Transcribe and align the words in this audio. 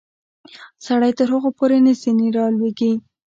سړی 0.85 1.11
تر 1.17 1.27
هغو 1.33 1.49
پورې 1.57 1.77
نه 1.85 1.93
ځینې 2.01 2.25
رالویږي. 2.37 2.91